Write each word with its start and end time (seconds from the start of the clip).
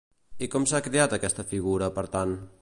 I 0.45 0.47
com 0.55 0.65
s'ha 0.71 0.81
creat 0.87 1.13
aquesta 1.19 1.47
figura, 1.53 1.91
per 1.99 2.07
tant? 2.17 2.35